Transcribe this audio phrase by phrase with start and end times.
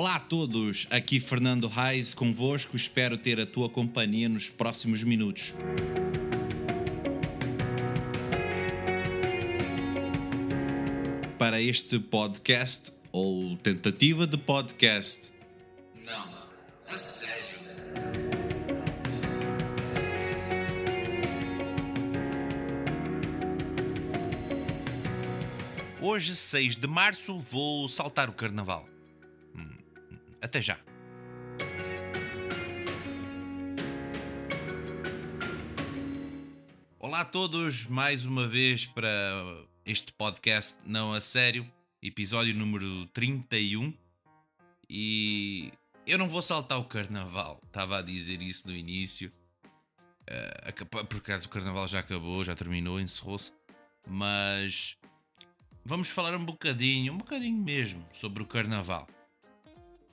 [0.00, 5.54] Olá a todos, aqui Fernando Reis convosco, espero ter a tua companhia nos próximos minutos.
[11.38, 15.30] Para este podcast, ou tentativa de podcast.
[16.02, 16.26] Não,
[16.88, 17.60] a sério.
[26.00, 28.88] Hoje, 6 de março, vou saltar o carnaval.
[30.42, 30.78] Até já.
[36.98, 39.08] Olá a todos, mais uma vez para
[39.84, 41.66] este podcast Não a Sério,
[42.02, 43.92] episódio número 31.
[44.88, 45.72] E
[46.06, 49.32] eu não vou saltar o carnaval, estava a dizer isso no início.
[50.26, 53.52] Eh, acaba- por acaso o carnaval já acabou, já terminou, encerrou-se.
[54.06, 54.98] Mas
[55.84, 59.08] vamos falar um bocadinho, um bocadinho mesmo, sobre o carnaval.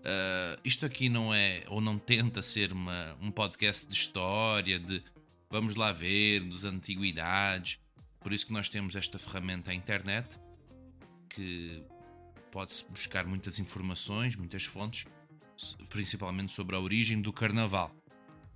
[0.00, 5.02] Uh, isto aqui não é, ou não tenta ser uma, um podcast de história, de
[5.50, 7.78] vamos lá ver, dos antiguidades.
[8.20, 10.38] Por isso que nós temos esta ferramenta, a internet,
[11.28, 11.82] que
[12.50, 15.06] pode-se buscar muitas informações, muitas fontes,
[15.88, 17.94] principalmente sobre a origem do carnaval.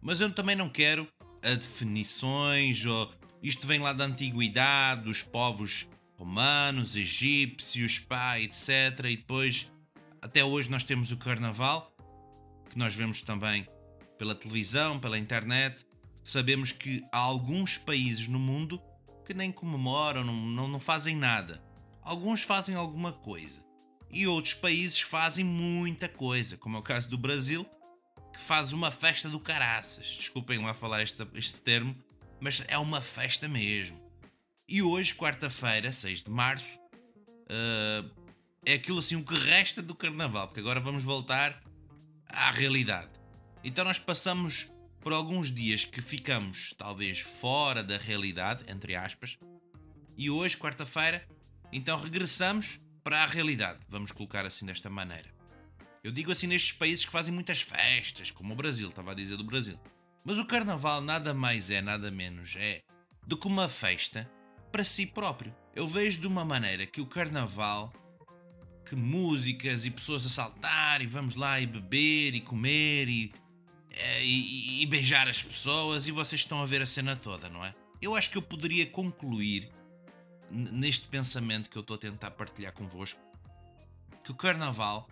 [0.00, 1.08] Mas eu também não quero
[1.42, 9.06] a definições ou isto vem lá da antiguidade, dos povos romanos, egípcios, pá, etc.
[9.10, 9.72] E depois,
[10.22, 11.94] até hoje, nós temos o carnaval,
[12.70, 13.66] que nós vemos também
[14.16, 15.84] pela televisão, pela internet.
[16.24, 18.80] Sabemos que há alguns países no mundo
[19.26, 21.62] que nem comemoram, não, não, não fazem nada.
[22.02, 23.60] Alguns fazem alguma coisa.
[24.10, 27.66] E outros países fazem muita coisa, como é o caso do Brasil,
[28.32, 30.06] que faz uma festa do caraças.
[30.18, 31.96] Desculpem lá falar esta- este termo,
[32.40, 34.00] mas é uma festa mesmo.
[34.68, 36.78] E hoje, quarta-feira, 6 de março,
[37.48, 38.04] ah,
[38.64, 41.62] é aquilo assim o que resta do carnaval, porque agora vamos voltar
[42.28, 43.12] à realidade.
[43.64, 49.38] Então nós passamos por alguns dias que ficamos talvez fora da realidade, entre aspas,
[50.16, 51.26] e hoje, quarta-feira,
[51.72, 55.32] então regressamos para a realidade, vamos colocar assim desta maneira.
[56.04, 59.36] Eu digo assim nestes países que fazem muitas festas, como o Brasil, estava a dizer
[59.36, 59.78] do Brasil.
[60.24, 62.82] Mas o carnaval nada mais é, nada menos é
[63.26, 64.30] do que uma festa
[64.70, 65.54] para si próprio.
[65.74, 67.92] Eu vejo de uma maneira que o carnaval,
[68.92, 73.32] que músicas e pessoas a saltar e vamos lá e beber e comer e,
[73.90, 77.64] eh, e, e beijar as pessoas e vocês estão a ver a cena toda, não
[77.64, 77.74] é?
[78.02, 79.70] Eu acho que eu poderia concluir
[80.50, 83.18] neste pensamento que eu estou a tentar partilhar convosco
[84.22, 85.08] que o carnaval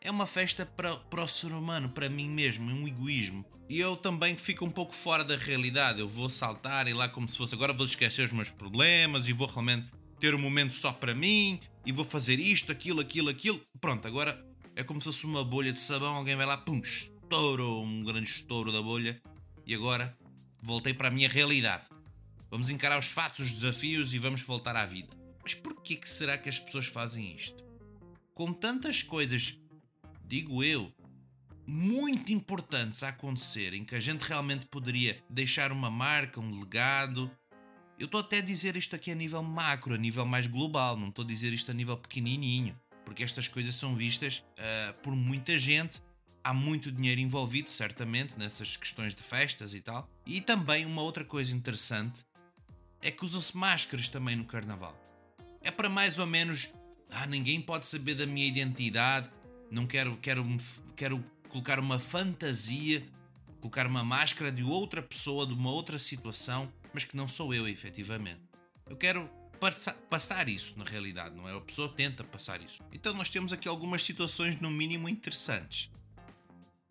[0.00, 3.44] é uma festa para, para o ser humano, para mim mesmo, é um egoísmo.
[3.68, 5.98] E eu também fico um pouco fora da realidade.
[5.98, 9.32] Eu vou saltar e lá como se fosse agora vou esquecer os meus problemas e
[9.32, 9.88] vou realmente
[10.20, 13.60] ter um momento só para mim e vou fazer isto, aquilo, aquilo, aquilo.
[13.80, 17.80] Pronto, agora é como se fosse uma bolha de sabão, alguém vai lá, pum, estouro,
[17.80, 19.22] um grande estouro da bolha
[19.64, 20.14] e agora
[20.60, 21.84] voltei para a minha realidade.
[22.50, 25.16] Vamos encarar os fatos, os desafios e vamos voltar à vida.
[25.42, 27.64] Mas porquê que será que as pessoas fazem isto?
[28.34, 29.58] Com tantas coisas
[30.26, 30.92] digo eu,
[31.66, 37.30] muito importantes a acontecer, em que a gente realmente poderia deixar uma marca, um legado.
[37.98, 41.08] Eu estou até a dizer isto aqui a nível macro, a nível mais global, não
[41.08, 45.56] estou a dizer isto a nível pequenininho, porque estas coisas são vistas ah, por muita
[45.56, 46.02] gente.
[46.44, 50.08] Há muito dinheiro envolvido, certamente, nessas questões de festas e tal.
[50.26, 52.24] E também uma outra coisa interessante
[53.02, 54.94] é que usam-se máscaras também no carnaval.
[55.62, 56.72] É para mais ou menos.
[57.10, 59.30] Ah, ninguém pode saber da minha identidade.
[59.70, 60.44] Não quero, quero,
[60.94, 63.02] quero colocar uma fantasia,
[63.66, 67.68] colocar uma máscara de outra pessoa, de uma outra situação, mas que não sou eu,
[67.68, 68.40] efetivamente.
[68.88, 69.28] Eu quero
[69.58, 71.56] passa- passar isso na realidade, não é?
[71.56, 72.80] A pessoa tenta passar isso.
[72.92, 75.90] Então nós temos aqui algumas situações, no mínimo, interessantes.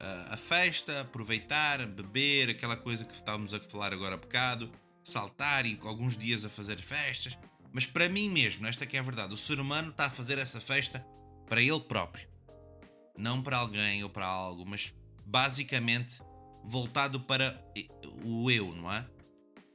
[0.00, 4.72] Ah, a festa, aproveitar, beber, aquela coisa que estávamos a falar agora há bocado,
[5.04, 7.36] saltar e alguns dias a fazer festas.
[7.70, 10.38] Mas para mim mesmo, esta que é a verdade, o ser humano está a fazer
[10.38, 11.04] essa festa
[11.46, 12.26] para ele próprio.
[13.18, 14.94] Não para alguém ou para algo, mas
[15.26, 16.22] basicamente
[16.64, 17.62] voltado para
[18.24, 19.06] o eu, não é?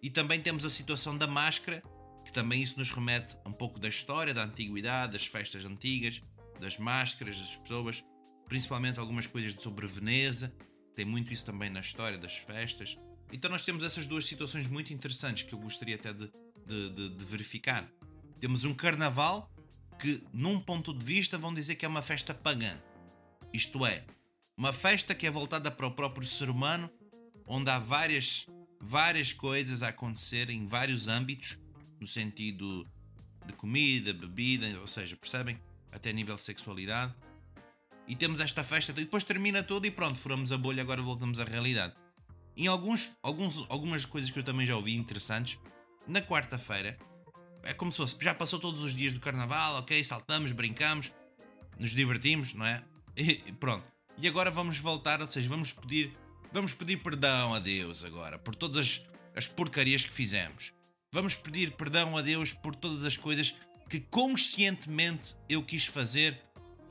[0.02, 1.84] E também temos a situação da máscara,
[2.24, 6.22] que também isso nos remete um pouco da história, da antiguidade, das festas antigas,
[6.60, 8.04] das máscaras, das pessoas,
[8.48, 10.54] principalmente algumas coisas sobre Veneza,
[10.96, 12.98] tem muito isso também na história das festas.
[13.32, 16.32] Então nós temos essas duas situações muito interessantes que eu gostaria até de,
[16.66, 17.88] de, de- de verificar.
[18.40, 19.52] Temos um carnaval
[20.00, 22.78] que, num ponto de vista, vão dizer que é uma festa pagã.
[23.54, 24.06] Isto é,
[24.58, 26.90] uma festa que é voltada para o próprio ser humano,
[27.46, 28.48] onde há várias,
[28.82, 31.60] várias coisas a acontecer em vários âmbitos,
[32.00, 32.86] no sentido
[33.46, 35.60] de comida, bebida, ou seja, percebem?
[35.92, 37.14] Até nível de sexualidade.
[38.08, 41.40] e temos esta festa, e depois termina tudo e pronto, furamos a bolha, agora voltamos
[41.42, 41.94] à realidade.
[42.56, 45.60] Em alguns, alguns, algumas coisas que eu também já ouvi interessantes,
[46.08, 46.98] na quarta-feira,
[47.64, 51.12] é como se fosse, já passou todos os dias do carnaval, ok, saltamos, brincamos,
[51.78, 52.84] nos divertimos, não é?
[53.18, 53.97] E pronto.
[54.20, 56.12] E agora vamos voltar, ou seja, vamos pedir,
[56.52, 59.06] vamos pedir perdão a Deus agora por todas as,
[59.36, 60.74] as porcarias que fizemos.
[61.14, 63.56] Vamos pedir perdão a Deus por todas as coisas
[63.88, 66.42] que conscientemente eu quis fazer.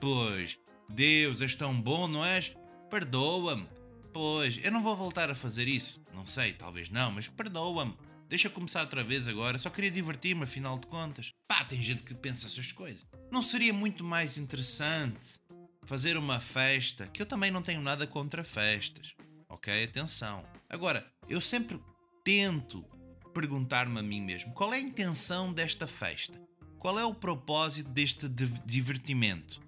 [0.01, 0.59] Pois,
[0.89, 2.57] Deus, és tão bom, não és?
[2.89, 3.69] Perdoa-me.
[4.13, 6.01] Pois, eu não vou voltar a fazer isso.
[6.15, 7.97] Não sei, talvez não, mas perdoa-me.
[8.29, 11.33] Deixa começar outra vez agora, só queria divertir-me, afinal de contas.
[11.47, 13.05] Pá, tem gente que pensa essas coisas.
[13.31, 15.41] Não seria muito mais interessante
[15.87, 19.15] fazer uma festa, que eu também não tenho nada contra festas,
[19.49, 19.85] ok?
[19.85, 20.45] Atenção.
[20.69, 21.81] Agora, eu sempre
[22.25, 22.85] tento
[23.33, 26.41] perguntar-me a mim mesmo qual é a intenção desta festa?
[26.79, 28.29] Qual é o propósito deste
[28.65, 29.61] divertimento?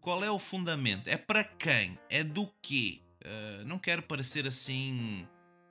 [0.00, 1.08] Qual é o fundamento?
[1.08, 1.98] É para quem?
[2.08, 3.00] É do quê?
[3.24, 5.26] Uh, não quero parecer assim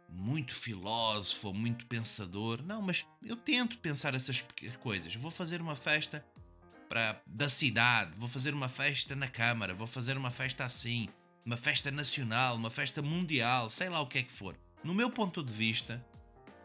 [0.07, 2.62] muito filósofo, muito pensador.
[2.63, 4.44] Não, mas eu tento pensar essas
[4.80, 5.16] coisas.
[5.16, 6.24] Vou fazer uma festa
[6.91, 11.07] para da cidade, vou fazer uma festa na Câmara, vou fazer uma festa assim,
[11.45, 14.57] uma festa nacional, uma festa mundial, sei lá o que é que for.
[14.83, 16.05] No meu ponto de vista,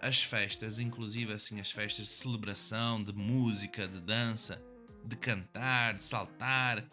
[0.02, 4.60] as festas, inclusive assim as festas de celebração, de música, de dança,
[5.04, 6.84] de cantar, de saltar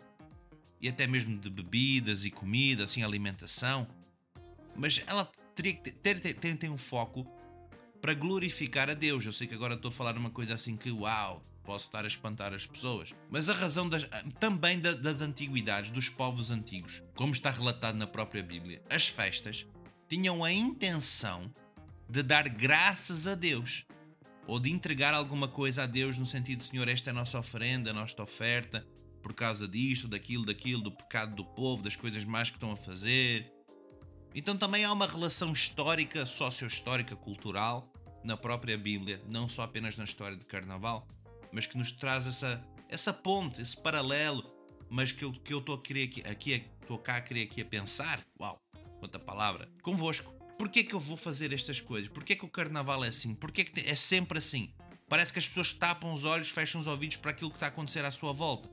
[0.80, 3.88] e até mesmo de bebidas e comida, assim alimentação,
[4.76, 5.26] mas ela
[5.56, 7.26] teria que ter, ter, ter, ter um foco
[8.00, 9.26] para glorificar a Deus.
[9.26, 12.08] Eu sei que agora estou a falar uma coisa assim que, uau, posso estar a
[12.08, 13.14] espantar as pessoas.
[13.30, 14.08] Mas a razão das,
[14.40, 19.66] também da, das antiguidades, dos povos antigos, como está relatado na própria Bíblia, as festas
[20.08, 21.54] tinham a intenção
[22.10, 23.86] de dar graças a Deus
[24.46, 27.92] ou de entregar alguma coisa a Deus no sentido, Senhor, esta é a nossa oferenda,
[27.92, 28.86] a nossa oferta,
[29.22, 32.76] por causa disto, daquilo, daquilo, do pecado do povo, das coisas más que estão a
[32.76, 33.52] fazer.
[34.36, 37.92] Então também há uma relação histórica, socio-histórica, cultural
[38.24, 41.08] na própria Bíblia, não só apenas na história de Carnaval,
[41.54, 44.44] mas que nos traz essa, essa ponte, esse paralelo,
[44.90, 47.62] mas que eu que eu estou a querer aqui, aqui estou cá a querer aqui
[47.62, 48.60] a pensar, uau,
[49.02, 50.34] outra palavra, convosco.
[50.58, 52.10] Porquê que eu vou fazer estas coisas?
[52.10, 53.34] Porquê que o Carnaval é assim?
[53.34, 54.74] Porquê que é sempre assim?
[55.10, 57.70] Parece que as pessoas tapam os olhos, fecham os ouvidos para aquilo que está a
[57.70, 58.70] acontecer à sua volta.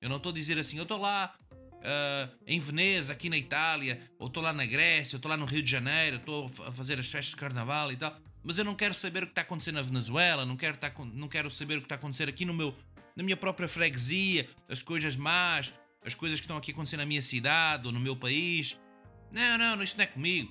[0.00, 1.34] Eu não estou a dizer assim, eu estou lá
[1.76, 5.46] uh, em Veneza, aqui na Itália, ou estou lá na Grécia, ou estou lá no
[5.46, 8.16] Rio de Janeiro, estou a fazer as festas de carnaval e tal,
[8.46, 11.28] mas eu não quero saber o que está acontecendo na Venezuela, não quero, estar, não
[11.28, 12.74] quero saber o que está a acontecer aqui no meu,
[13.16, 17.22] na minha própria freguesia, as coisas más, as coisas que estão aqui acontecendo na minha
[17.22, 18.80] cidade ou no meu país.
[19.32, 20.50] Não, não, isto não é comigo.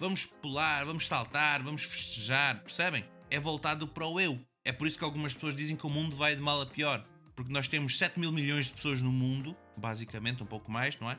[0.00, 3.04] Vamos pular, vamos saltar, vamos festejar, percebem?
[3.30, 4.40] É voltado para o eu.
[4.64, 7.06] É por isso que algumas pessoas dizem que o mundo vai de mal a pior
[7.36, 11.10] porque nós temos 7 mil milhões de pessoas no mundo, basicamente, um pouco mais, não
[11.10, 11.18] é?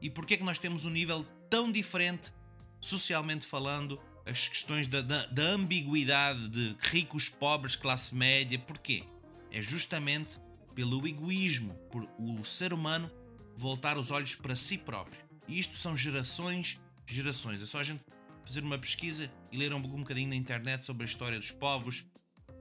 [0.00, 2.32] E porquê é que nós temos um nível tão diferente,
[2.80, 9.04] socialmente falando, as questões da, da, da ambiguidade de ricos, pobres, classe média, porquê?
[9.50, 10.38] É justamente
[10.74, 13.10] pelo egoísmo, por o ser humano
[13.56, 15.20] voltar os olhos para si próprio.
[15.48, 17.60] E isto são gerações, gerações.
[17.60, 18.02] É só a gente
[18.44, 22.04] fazer uma pesquisa e ler um bocadinho na internet sobre a história dos povos,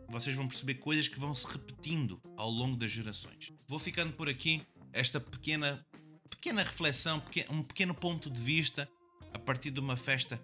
[0.07, 3.51] vocês vão perceber coisas que vão se repetindo ao longo das gerações.
[3.67, 4.61] Vou ficando por aqui
[4.91, 5.85] esta pequena
[6.29, 8.89] pequena reflexão, um pequeno ponto de vista
[9.33, 10.41] a partir de uma festa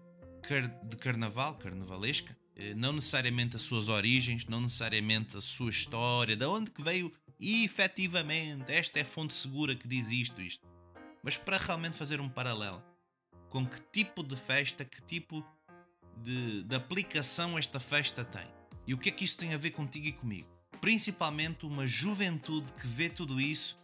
[0.84, 6.46] de carnaval, carnavalesca, eh, não necessariamente as suas origens, não necessariamente a sua história, de
[6.46, 10.66] onde que veio e efetivamente esta é a fonte segura que diz isto, isto.
[11.22, 12.82] Mas para realmente fazer um paralelo
[13.50, 15.46] com que tipo de festa, que tipo
[16.18, 18.48] de, de aplicação esta festa tem.
[18.88, 20.48] E o que é que isso tem a ver contigo e comigo?
[20.80, 23.78] Principalmente uma juventude que vê tudo isso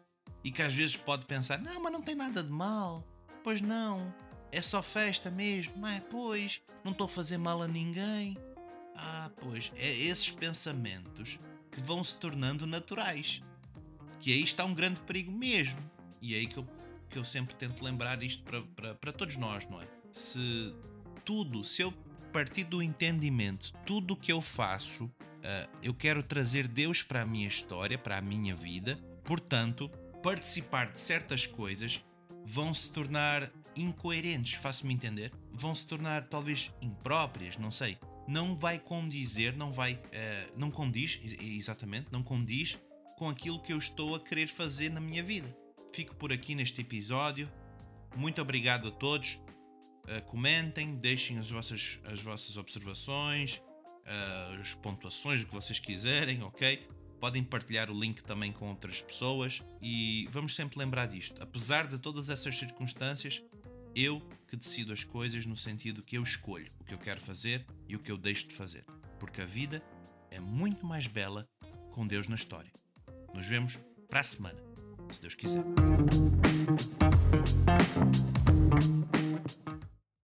[0.43, 3.05] e que às vezes pode pensar: não, mas não tem nada de mal.
[3.43, 4.13] Pois não,
[4.51, 6.01] é só festa mesmo, não é?
[6.01, 8.37] Pois, não estou a fazer mal a ninguém.
[8.95, 11.39] Ah, pois, é esses pensamentos
[11.71, 13.41] que vão se tornando naturais.
[14.19, 15.79] Que aí está um grande perigo mesmo.
[16.21, 16.67] E é aí que eu,
[17.09, 19.87] que eu sempre tento lembrar isto para, todos nós, não é?
[20.11, 20.75] Se
[21.23, 21.91] tudo, se eu
[22.31, 27.25] partir do entendimento, tudo o que eu faço, uh, eu quero trazer Deus para a
[27.25, 28.99] minha história, para a minha vida.
[29.23, 29.89] Portanto,
[30.21, 32.03] participar de certas coisas
[32.45, 35.31] vão se tornar incoerentes, faço-me entender?
[35.51, 37.97] Vão se tornar talvez impróprias, não sei.
[38.27, 39.93] Não vai condizer, não vai.
[39.93, 39.99] Uh,
[40.55, 42.79] não condiz, exatamente, não condiz
[43.17, 45.55] com aquilo que eu estou a querer fazer na minha vida.
[45.93, 47.51] Fico por aqui neste episódio.
[48.15, 49.41] Muito obrigado a todos.
[50.05, 56.41] Uh, comentem, deixem as vossas, as vossas observações, uh, as pontuações, o que vocês quiserem,
[56.43, 56.87] ok?
[57.21, 61.39] podem partilhar o link também com outras pessoas e vamos sempre lembrar disto.
[61.41, 63.43] Apesar de todas essas circunstâncias,
[63.95, 67.65] eu que decido as coisas no sentido que eu escolho o que eu quero fazer
[67.87, 68.85] e o que eu deixo de fazer.
[69.19, 69.81] Porque a vida
[70.29, 71.47] é muito mais bela
[71.91, 72.71] com Deus na história.
[73.33, 73.79] Nos vemos
[74.09, 74.59] para a semana,
[75.11, 75.63] se Deus quiser.